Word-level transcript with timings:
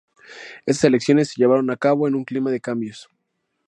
Estas 0.65 0.85
elecciones 0.85 1.27
se 1.29 1.35
llevaron 1.35 1.69
a 1.69 1.77
cabo 1.77 2.07
en 2.07 2.15
un 2.15 2.23
clima 2.25 2.49
de 2.49 2.59
cambios. 2.59 3.07